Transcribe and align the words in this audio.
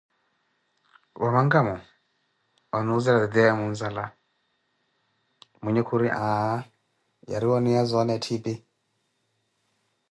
Wa 1.21 1.29
mankamo? 1.35 1.75
Onuzeela 2.77 3.19
titiya 3.25 3.49
wa 3.51 3.57
muinzala. 3.59 4.03
Mwinhe 5.61 5.81
khuri 5.87 6.07
aaa 6.13 6.57
yariwa 7.31 7.55
oniya 7.59 7.83
zona 7.91 8.11
etthiipi 8.17 8.53